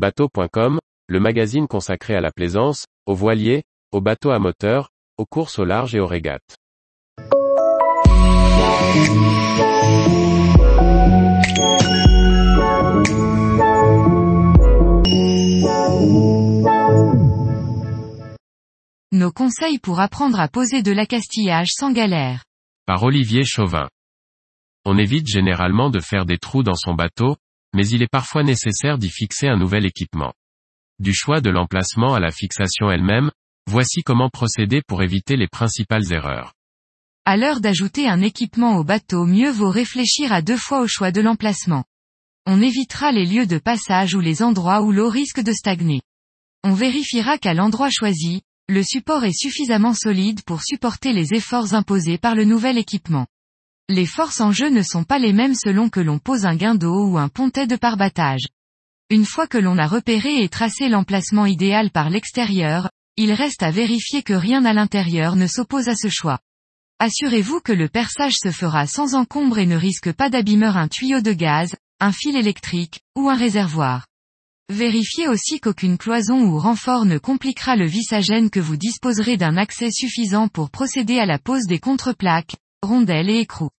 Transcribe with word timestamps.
Bateau.com, 0.00 0.78
le 1.08 1.20
magazine 1.20 1.68
consacré 1.68 2.14
à 2.14 2.22
la 2.22 2.30
plaisance, 2.30 2.86
aux 3.04 3.14
voiliers, 3.14 3.64
aux 3.92 4.00
bateaux 4.00 4.30
à 4.30 4.38
moteur, 4.38 4.88
aux 5.18 5.26
courses 5.26 5.58
au 5.58 5.66
large 5.66 5.94
et 5.94 6.00
aux 6.00 6.06
régates. 6.06 6.56
Nos 19.12 19.32
conseils 19.32 19.78
pour 19.78 20.00
apprendre 20.00 20.40
à 20.40 20.48
poser 20.48 20.82
de 20.82 20.92
l'accastillage 20.92 21.72
sans 21.72 21.92
galère. 21.92 22.44
Par 22.86 23.02
Olivier 23.02 23.44
Chauvin. 23.44 23.90
On 24.86 24.96
évite 24.96 25.26
généralement 25.26 25.90
de 25.90 26.00
faire 26.00 26.24
des 26.24 26.38
trous 26.38 26.62
dans 26.62 26.72
son 26.74 26.94
bateau, 26.94 27.36
mais 27.74 27.86
il 27.88 28.02
est 28.02 28.10
parfois 28.10 28.42
nécessaire 28.42 28.98
d'y 28.98 29.10
fixer 29.10 29.48
un 29.48 29.56
nouvel 29.56 29.86
équipement. 29.86 30.32
Du 30.98 31.14
choix 31.14 31.40
de 31.40 31.50
l'emplacement 31.50 32.14
à 32.14 32.20
la 32.20 32.30
fixation 32.30 32.90
elle-même, 32.90 33.30
voici 33.66 34.02
comment 34.02 34.28
procéder 34.28 34.82
pour 34.86 35.02
éviter 35.02 35.36
les 35.36 35.48
principales 35.48 36.12
erreurs. 36.12 36.52
À 37.24 37.36
l'heure 37.36 37.60
d'ajouter 37.60 38.08
un 38.08 38.22
équipement 38.22 38.76
au 38.76 38.84
bateau 38.84 39.24
mieux 39.24 39.50
vaut 39.50 39.70
réfléchir 39.70 40.32
à 40.32 40.42
deux 40.42 40.56
fois 40.56 40.80
au 40.80 40.86
choix 40.86 41.12
de 41.12 41.20
l'emplacement. 41.20 41.84
On 42.46 42.60
évitera 42.60 43.12
les 43.12 43.26
lieux 43.26 43.46
de 43.46 43.58
passage 43.58 44.14
ou 44.14 44.20
les 44.20 44.42
endroits 44.42 44.82
où 44.82 44.90
l'eau 44.90 45.08
risque 45.08 45.40
de 45.40 45.52
stagner. 45.52 46.02
On 46.64 46.72
vérifiera 46.72 47.38
qu'à 47.38 47.54
l'endroit 47.54 47.90
choisi, 47.90 48.42
le 48.68 48.82
support 48.82 49.24
est 49.24 49.38
suffisamment 49.38 49.94
solide 49.94 50.42
pour 50.44 50.62
supporter 50.62 51.12
les 51.12 51.34
efforts 51.34 51.74
imposés 51.74 52.18
par 52.18 52.34
le 52.34 52.44
nouvel 52.44 52.78
équipement. 52.78 53.26
Les 53.92 54.06
forces 54.06 54.40
en 54.40 54.52
jeu 54.52 54.70
ne 54.70 54.82
sont 54.82 55.02
pas 55.02 55.18
les 55.18 55.32
mêmes 55.32 55.56
selon 55.56 55.88
que 55.88 55.98
l'on 55.98 56.20
pose 56.20 56.46
un 56.46 56.54
guindeau 56.54 57.08
ou 57.08 57.18
un 57.18 57.28
pontet 57.28 57.66
de 57.66 57.74
parbattage. 57.74 58.46
Une 59.10 59.24
fois 59.24 59.48
que 59.48 59.58
l'on 59.58 59.78
a 59.78 59.88
repéré 59.88 60.44
et 60.44 60.48
tracé 60.48 60.88
l'emplacement 60.88 61.44
idéal 61.44 61.90
par 61.90 62.08
l'extérieur, 62.08 62.88
il 63.16 63.32
reste 63.32 63.64
à 63.64 63.72
vérifier 63.72 64.22
que 64.22 64.32
rien 64.32 64.64
à 64.64 64.74
l'intérieur 64.74 65.34
ne 65.34 65.48
s'oppose 65.48 65.88
à 65.88 65.96
ce 65.96 66.06
choix. 66.08 66.38
Assurez-vous 67.00 67.58
que 67.58 67.72
le 67.72 67.88
perçage 67.88 68.36
se 68.40 68.52
fera 68.52 68.86
sans 68.86 69.16
encombre 69.16 69.58
et 69.58 69.66
ne 69.66 69.74
risque 69.74 70.12
pas 70.12 70.30
d'abîmer 70.30 70.66
un 70.66 70.86
tuyau 70.86 71.20
de 71.20 71.32
gaz, 71.32 71.74
un 71.98 72.12
fil 72.12 72.36
électrique, 72.36 73.00
ou 73.18 73.28
un 73.28 73.34
réservoir. 73.34 74.06
Vérifiez 74.68 75.26
aussi 75.26 75.58
qu'aucune 75.58 75.98
cloison 75.98 76.40
ou 76.44 76.60
renfort 76.60 77.06
ne 77.06 77.18
compliquera 77.18 77.74
le 77.74 77.86
vissagène 77.86 78.50
que 78.50 78.60
vous 78.60 78.76
disposerez 78.76 79.36
d'un 79.36 79.56
accès 79.56 79.90
suffisant 79.90 80.46
pour 80.46 80.70
procéder 80.70 81.18
à 81.18 81.26
la 81.26 81.40
pose 81.40 81.66
des 81.66 81.80
contreplaques, 81.80 82.54
rondelles 82.84 83.30
et 83.30 83.40
écrous. 83.40 83.70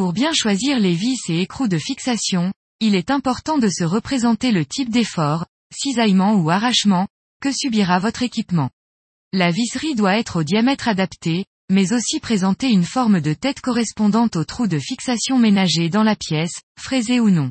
Pour 0.00 0.14
bien 0.14 0.32
choisir 0.32 0.80
les 0.80 0.94
vis 0.94 1.28
et 1.28 1.42
écrous 1.42 1.68
de 1.68 1.76
fixation, 1.76 2.54
il 2.80 2.94
est 2.94 3.10
important 3.10 3.58
de 3.58 3.68
se 3.68 3.84
représenter 3.84 4.50
le 4.50 4.64
type 4.64 4.88
d'effort, 4.88 5.44
cisaillement 5.70 6.36
ou 6.36 6.48
arrachement, 6.48 7.06
que 7.42 7.52
subira 7.52 7.98
votre 7.98 8.22
équipement. 8.22 8.70
La 9.34 9.50
visserie 9.50 9.94
doit 9.94 10.16
être 10.16 10.40
au 10.40 10.42
diamètre 10.42 10.88
adapté, 10.88 11.44
mais 11.70 11.92
aussi 11.92 12.18
présenter 12.18 12.70
une 12.70 12.86
forme 12.86 13.20
de 13.20 13.34
tête 13.34 13.60
correspondante 13.60 14.36
au 14.36 14.44
trou 14.44 14.68
de 14.68 14.78
fixation 14.78 15.38
ménagé 15.38 15.90
dans 15.90 16.02
la 16.02 16.16
pièce, 16.16 16.62
fraisé 16.78 17.20
ou 17.20 17.28
non. 17.28 17.50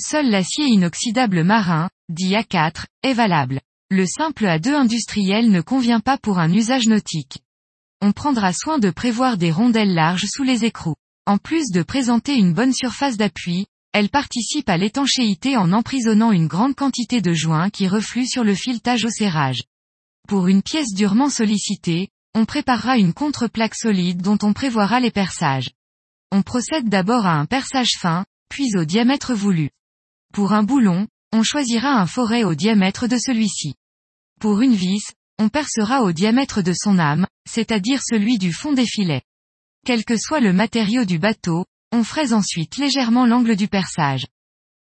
Seul 0.00 0.30
l'acier 0.30 0.64
inoxydable 0.64 1.44
marin, 1.44 1.90
dit 2.08 2.30
A4, 2.30 2.86
est 3.02 3.12
valable. 3.12 3.60
Le 3.90 4.06
simple 4.06 4.46
A2 4.46 4.72
industriel 4.72 5.50
ne 5.50 5.60
convient 5.60 6.00
pas 6.00 6.16
pour 6.16 6.38
un 6.38 6.50
usage 6.50 6.86
nautique. 6.86 7.40
On 8.00 8.12
prendra 8.12 8.54
soin 8.54 8.78
de 8.78 8.88
prévoir 8.88 9.36
des 9.36 9.50
rondelles 9.50 9.92
larges 9.92 10.24
sous 10.26 10.44
les 10.44 10.64
écrous. 10.64 10.94
En 11.26 11.38
plus 11.38 11.70
de 11.70 11.82
présenter 11.82 12.34
une 12.34 12.52
bonne 12.52 12.74
surface 12.74 13.16
d'appui, 13.16 13.66
elle 13.92 14.10
participe 14.10 14.68
à 14.68 14.76
l'étanchéité 14.76 15.56
en 15.56 15.72
emprisonnant 15.72 16.32
une 16.32 16.48
grande 16.48 16.74
quantité 16.74 17.22
de 17.22 17.32
joints 17.32 17.70
qui 17.70 17.88
refluent 17.88 18.26
sur 18.26 18.44
le 18.44 18.54
filetage 18.54 19.06
au 19.06 19.10
serrage. 19.10 19.62
Pour 20.28 20.48
une 20.48 20.62
pièce 20.62 20.92
durement 20.92 21.30
sollicitée, 21.30 22.08
on 22.34 22.44
préparera 22.44 22.98
une 22.98 23.14
contreplaque 23.14 23.74
solide 23.74 24.20
dont 24.20 24.36
on 24.42 24.52
prévoira 24.52 25.00
les 25.00 25.10
perçages. 25.10 25.70
On 26.30 26.42
procède 26.42 26.90
d'abord 26.90 27.24
à 27.24 27.38
un 27.38 27.46
perçage 27.46 27.92
fin, 27.98 28.26
puis 28.50 28.76
au 28.76 28.84
diamètre 28.84 29.32
voulu. 29.32 29.70
Pour 30.34 30.52
un 30.52 30.62
boulon, 30.62 31.06
on 31.32 31.42
choisira 31.42 32.00
un 32.00 32.06
forêt 32.06 32.44
au 32.44 32.54
diamètre 32.54 33.06
de 33.06 33.16
celui-ci. 33.16 33.76
Pour 34.40 34.60
une 34.60 34.74
vis, 34.74 35.12
on 35.38 35.48
percera 35.48 36.02
au 36.02 36.12
diamètre 36.12 36.60
de 36.60 36.74
son 36.74 36.98
âme, 36.98 37.26
c'est-à-dire 37.48 38.02
celui 38.02 38.36
du 38.36 38.52
fond 38.52 38.72
des 38.74 38.86
filets. 38.86 39.22
Quel 39.84 40.06
que 40.06 40.16
soit 40.16 40.40
le 40.40 40.54
matériau 40.54 41.04
du 41.04 41.18
bateau, 41.18 41.66
on 41.92 42.04
fraise 42.04 42.32
ensuite 42.32 42.78
légèrement 42.78 43.26
l'angle 43.26 43.54
du 43.54 43.68
perçage. 43.68 44.26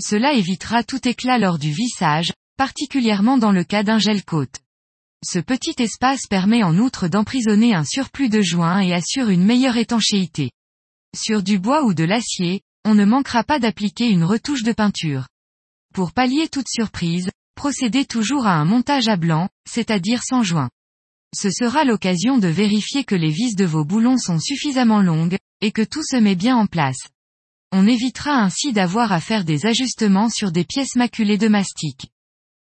Cela 0.00 0.34
évitera 0.34 0.84
tout 0.84 1.08
éclat 1.08 1.38
lors 1.38 1.58
du 1.58 1.72
vissage, 1.72 2.32
particulièrement 2.56 3.36
dans 3.36 3.50
le 3.50 3.64
cas 3.64 3.82
d'un 3.82 3.98
gel-côte. 3.98 4.60
Ce 5.24 5.40
petit 5.40 5.74
espace 5.82 6.28
permet 6.28 6.62
en 6.62 6.78
outre 6.78 7.08
d'emprisonner 7.08 7.74
un 7.74 7.84
surplus 7.84 8.28
de 8.28 8.40
joints 8.40 8.82
et 8.82 8.94
assure 8.94 9.30
une 9.30 9.44
meilleure 9.44 9.78
étanchéité. 9.78 10.52
Sur 11.16 11.42
du 11.42 11.58
bois 11.58 11.82
ou 11.82 11.92
de 11.92 12.04
l'acier, 12.04 12.60
on 12.84 12.94
ne 12.94 13.04
manquera 13.04 13.42
pas 13.42 13.58
d'appliquer 13.58 14.08
une 14.08 14.24
retouche 14.24 14.62
de 14.62 14.72
peinture. 14.72 15.26
Pour 15.92 16.12
pallier 16.12 16.48
toute 16.48 16.68
surprise, 16.68 17.30
procédez 17.56 18.04
toujours 18.04 18.46
à 18.46 18.54
un 18.54 18.64
montage 18.64 19.08
à 19.08 19.16
blanc, 19.16 19.48
c'est-à-dire 19.68 20.22
sans 20.22 20.44
joint. 20.44 20.70
Ce 21.36 21.50
sera 21.50 21.84
l'occasion 21.84 22.38
de 22.38 22.46
vérifier 22.46 23.02
que 23.02 23.16
les 23.16 23.30
vis 23.30 23.56
de 23.56 23.64
vos 23.64 23.84
boulons 23.84 24.18
sont 24.18 24.38
suffisamment 24.38 25.00
longues, 25.00 25.36
et 25.60 25.72
que 25.72 25.82
tout 25.82 26.04
se 26.04 26.16
met 26.16 26.36
bien 26.36 26.56
en 26.56 26.66
place. 26.66 27.08
On 27.72 27.88
évitera 27.88 28.36
ainsi 28.36 28.72
d'avoir 28.72 29.10
à 29.10 29.20
faire 29.20 29.44
des 29.44 29.66
ajustements 29.66 30.28
sur 30.28 30.52
des 30.52 30.64
pièces 30.64 30.94
maculées 30.94 31.38
de 31.38 31.48
mastic. 31.48 32.06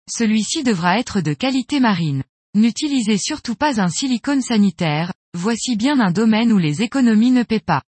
Celui-ci 0.09 0.63
devra 0.63 0.97
être 0.97 1.21
de 1.21 1.33
qualité 1.33 1.79
marine. 1.79 2.23
N'utilisez 2.55 3.19
surtout 3.19 3.55
pas 3.55 3.79
un 3.79 3.89
silicone 3.89 4.41
sanitaire, 4.41 5.13
voici 5.35 5.75
bien 5.75 5.99
un 5.99 6.11
domaine 6.11 6.51
où 6.51 6.57
les 6.57 6.81
économies 6.81 7.31
ne 7.31 7.43
paient 7.43 7.59
pas. 7.59 7.83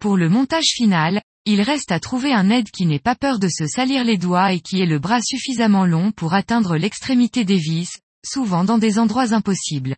Pour 0.00 0.16
le 0.16 0.28
montage 0.28 0.72
final, 0.74 1.22
il 1.44 1.60
reste 1.60 1.92
à 1.92 2.00
trouver 2.00 2.32
un 2.32 2.50
aide 2.50 2.70
qui 2.70 2.86
n'ait 2.86 2.98
pas 2.98 3.14
peur 3.14 3.38
de 3.38 3.48
se 3.48 3.68
salir 3.68 4.02
les 4.02 4.18
doigts 4.18 4.52
et 4.52 4.60
qui 4.60 4.80
ait 4.80 4.86
le 4.86 4.98
bras 4.98 5.20
suffisamment 5.22 5.86
long 5.86 6.10
pour 6.10 6.34
atteindre 6.34 6.76
l'extrémité 6.76 7.44
des 7.44 7.58
vis, 7.58 8.00
souvent 8.24 8.64
dans 8.64 8.78
des 8.78 8.98
endroits 8.98 9.32
impossibles. 9.32 9.94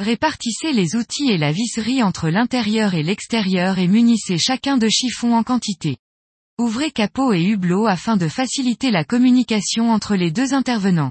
Répartissez 0.00 0.72
les 0.72 0.94
outils 0.94 1.28
et 1.28 1.38
la 1.38 1.50
visserie 1.50 2.04
entre 2.04 2.28
l'intérieur 2.28 2.94
et 2.94 3.02
l'extérieur 3.02 3.80
et 3.80 3.88
munissez 3.88 4.38
chacun 4.38 4.78
de 4.78 4.88
chiffons 4.88 5.34
en 5.34 5.42
quantité. 5.42 5.96
Ouvrez 6.56 6.92
capot 6.92 7.32
et 7.32 7.42
hublot 7.42 7.86
afin 7.88 8.16
de 8.16 8.28
faciliter 8.28 8.92
la 8.92 9.04
communication 9.04 9.90
entre 9.90 10.14
les 10.14 10.30
deux 10.30 10.54
intervenants. 10.54 11.10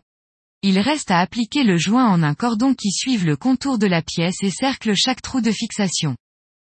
Il 0.61 0.79
reste 0.79 1.11
à 1.11 1.19
appliquer 1.19 1.63
le 1.63 1.77
joint 1.77 2.07
en 2.07 2.23
un 2.23 2.33
cordon 2.33 2.73
qui 2.73 2.91
suive 2.91 3.25
le 3.25 3.35
contour 3.35 3.77
de 3.77 3.87
la 3.87 4.01
pièce 4.01 4.41
et 4.41 4.49
cercle 4.49 4.93
chaque 4.95 5.21
trou 5.21 5.41
de 5.41 5.51
fixation. 5.51 6.15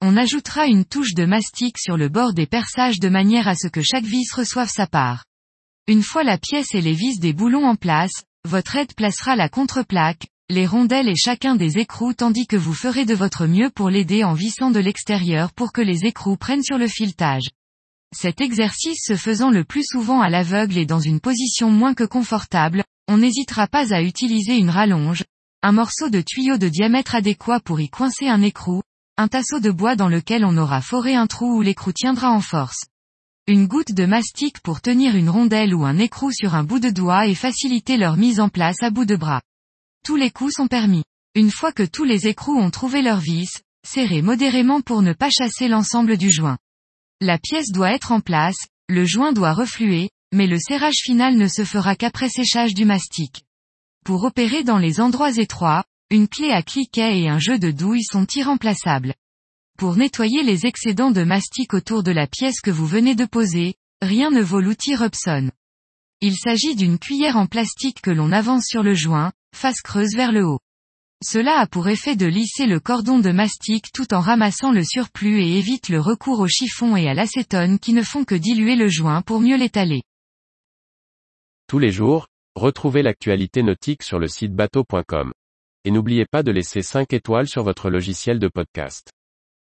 On 0.00 0.16
ajoutera 0.16 0.66
une 0.66 0.86
touche 0.86 1.12
de 1.12 1.26
mastic 1.26 1.76
sur 1.76 1.98
le 1.98 2.08
bord 2.08 2.32
des 2.32 2.46
perçages 2.46 3.00
de 3.00 3.10
manière 3.10 3.48
à 3.48 3.54
ce 3.54 3.68
que 3.68 3.82
chaque 3.82 4.04
vis 4.04 4.32
reçoive 4.32 4.70
sa 4.70 4.86
part. 4.86 5.26
Une 5.86 6.02
fois 6.02 6.24
la 6.24 6.38
pièce 6.38 6.74
et 6.74 6.80
les 6.80 6.94
vis 6.94 7.18
des 7.18 7.34
boulons 7.34 7.66
en 7.66 7.76
place, 7.76 8.24
votre 8.44 8.76
aide 8.76 8.94
placera 8.94 9.36
la 9.36 9.48
contreplaque, 9.48 10.28
les 10.50 10.66
rondelles 10.66 11.10
et 11.10 11.14
chacun 11.14 11.56
des 11.56 11.76
écrous 11.76 12.14
tandis 12.14 12.46
que 12.46 12.56
vous 12.56 12.72
ferez 12.72 13.04
de 13.04 13.14
votre 13.14 13.46
mieux 13.46 13.68
pour 13.68 13.90
l'aider 13.90 14.24
en 14.24 14.32
vissant 14.32 14.70
de 14.70 14.80
l'extérieur 14.80 15.52
pour 15.52 15.72
que 15.72 15.82
les 15.82 16.06
écrous 16.06 16.38
prennent 16.38 16.62
sur 16.62 16.78
le 16.78 16.88
filetage. 16.88 17.50
Cet 18.16 18.40
exercice 18.40 19.02
se 19.04 19.14
faisant 19.14 19.50
le 19.50 19.64
plus 19.64 19.84
souvent 19.84 20.22
à 20.22 20.30
l'aveugle 20.30 20.78
et 20.78 20.86
dans 20.86 21.00
une 21.00 21.20
position 21.20 21.70
moins 21.70 21.92
que 21.92 22.04
confortable, 22.04 22.82
on 23.08 23.18
n'hésitera 23.18 23.66
pas 23.66 23.92
à 23.92 24.00
utiliser 24.00 24.56
une 24.56 24.70
rallonge, 24.70 25.22
un 25.62 25.72
morceau 25.72 26.08
de 26.08 26.22
tuyau 26.22 26.56
de 26.56 26.70
diamètre 26.70 27.14
adéquat 27.14 27.60
pour 27.60 27.78
y 27.80 27.90
coincer 27.90 28.28
un 28.28 28.40
écrou, 28.40 28.80
un 29.18 29.28
tasseau 29.28 29.60
de 29.60 29.70
bois 29.70 29.96
dans 29.96 30.08
lequel 30.08 30.46
on 30.46 30.56
aura 30.56 30.80
foré 30.80 31.14
un 31.14 31.26
trou 31.26 31.58
où 31.58 31.60
l'écrou 31.60 31.92
tiendra 31.92 32.30
en 32.30 32.40
force. 32.40 32.86
Une 33.48 33.66
goutte 33.66 33.92
de 33.92 34.06
mastic 34.06 34.60
pour 34.60 34.80
tenir 34.80 35.14
une 35.14 35.28
rondelle 35.28 35.74
ou 35.74 35.84
un 35.84 35.98
écrou 35.98 36.32
sur 36.32 36.54
un 36.54 36.64
bout 36.64 36.80
de 36.80 36.88
doigt 36.88 37.26
et 37.26 37.34
faciliter 37.34 37.98
leur 37.98 38.16
mise 38.16 38.40
en 38.40 38.48
place 38.48 38.82
à 38.82 38.88
bout 38.88 39.04
de 39.04 39.16
bras. 39.16 39.42
Tous 40.08 40.16
les 40.16 40.30
coups 40.30 40.54
sont 40.54 40.68
permis. 40.68 41.04
Une 41.34 41.50
fois 41.50 41.70
que 41.70 41.82
tous 41.82 42.04
les 42.04 42.28
écrous 42.28 42.58
ont 42.58 42.70
trouvé 42.70 43.02
leur 43.02 43.20
vis, 43.20 43.60
serrez 43.86 44.22
modérément 44.22 44.80
pour 44.80 45.02
ne 45.02 45.12
pas 45.12 45.28
chasser 45.28 45.68
l'ensemble 45.68 46.16
du 46.16 46.30
joint. 46.30 46.56
La 47.20 47.36
pièce 47.36 47.70
doit 47.72 47.92
être 47.92 48.10
en 48.10 48.20
place, 48.20 48.56
le 48.88 49.04
joint 49.04 49.34
doit 49.34 49.52
refluer, 49.52 50.08
mais 50.32 50.46
le 50.46 50.58
serrage 50.58 50.96
final 51.02 51.36
ne 51.36 51.46
se 51.46 51.62
fera 51.62 51.94
qu'après 51.94 52.30
séchage 52.30 52.72
du 52.72 52.86
mastic. 52.86 53.42
Pour 54.02 54.24
opérer 54.24 54.64
dans 54.64 54.78
les 54.78 54.98
endroits 54.98 55.36
étroits, 55.36 55.84
une 56.08 56.26
clé 56.26 56.52
à 56.52 56.62
cliquet 56.62 57.20
et 57.20 57.28
un 57.28 57.38
jeu 57.38 57.58
de 57.58 57.70
douille 57.70 58.02
sont 58.02 58.26
irremplaçables. 58.34 59.12
Pour 59.76 59.96
nettoyer 59.96 60.42
les 60.42 60.64
excédents 60.64 61.10
de 61.10 61.22
mastic 61.22 61.74
autour 61.74 62.02
de 62.02 62.12
la 62.12 62.26
pièce 62.26 62.62
que 62.62 62.70
vous 62.70 62.86
venez 62.86 63.14
de 63.14 63.26
poser, 63.26 63.74
rien 64.00 64.30
ne 64.30 64.40
vaut 64.40 64.62
l'outil 64.62 64.96
Robson. 64.96 65.50
Il 66.22 66.34
s'agit 66.34 66.76
d'une 66.76 66.98
cuillère 66.98 67.36
en 67.36 67.44
plastique 67.44 68.00
que 68.00 68.10
l'on 68.10 68.32
avance 68.32 68.64
sur 68.64 68.82
le 68.82 68.94
joint, 68.94 69.32
face 69.54 69.80
creuse 69.82 70.14
vers 70.14 70.32
le 70.32 70.44
haut. 70.44 70.60
Cela 71.24 71.58
a 71.58 71.66
pour 71.66 71.88
effet 71.88 72.16
de 72.16 72.26
lisser 72.26 72.66
le 72.66 72.80
cordon 72.80 73.18
de 73.18 73.30
mastic 73.30 73.92
tout 73.92 74.14
en 74.14 74.20
ramassant 74.20 74.72
le 74.72 74.84
surplus 74.84 75.42
et 75.42 75.58
évite 75.58 75.88
le 75.88 76.00
recours 76.00 76.40
au 76.40 76.48
chiffon 76.48 76.96
et 76.96 77.08
à 77.08 77.14
l'acétone 77.14 77.78
qui 77.78 77.92
ne 77.92 78.02
font 78.02 78.24
que 78.24 78.34
diluer 78.34 78.76
le 78.76 78.88
joint 78.88 79.22
pour 79.22 79.40
mieux 79.40 79.56
l'étaler. 79.56 80.02
Tous 81.66 81.78
les 81.78 81.90
jours, 81.90 82.26
Retrouvez 82.58 83.02
l'actualité 83.02 83.62
nautique 83.62 84.02
sur 84.02 84.18
le 84.18 84.26
site 84.26 84.52
bateau.com. 84.52 85.32
Et 85.84 85.92
n'oubliez 85.92 86.26
pas 86.26 86.42
de 86.42 86.50
laisser 86.50 86.82
5 86.82 87.12
étoiles 87.12 87.46
sur 87.46 87.62
votre 87.62 87.88
logiciel 87.88 88.40
de 88.40 88.48
podcast. 88.48 89.12